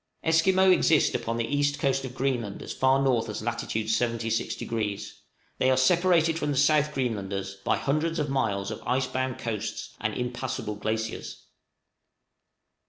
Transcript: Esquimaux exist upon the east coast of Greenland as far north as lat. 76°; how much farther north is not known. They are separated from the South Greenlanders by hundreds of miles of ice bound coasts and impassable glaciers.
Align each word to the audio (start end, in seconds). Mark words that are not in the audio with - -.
Esquimaux 0.23 0.71
exist 0.71 1.13
upon 1.13 1.37
the 1.37 1.45
east 1.45 1.77
coast 1.77 2.03
of 2.03 2.15
Greenland 2.15 2.63
as 2.63 2.73
far 2.73 2.99
north 3.03 3.29
as 3.29 3.43
lat. 3.43 3.59
76°; 3.59 3.59
how 3.59 3.67
much 3.67 3.67
farther 3.69 3.83
north 3.83 4.25
is 4.25 4.61
not 4.61 4.71
known. 4.75 4.97
They 5.59 5.69
are 5.69 5.77
separated 5.77 6.39
from 6.39 6.51
the 6.51 6.57
South 6.57 6.91
Greenlanders 6.95 7.55
by 7.63 7.77
hundreds 7.77 8.17
of 8.17 8.27
miles 8.27 8.71
of 8.71 8.81
ice 8.87 9.05
bound 9.05 9.37
coasts 9.37 9.93
and 10.01 10.15
impassable 10.15 10.73
glaciers. 10.73 11.43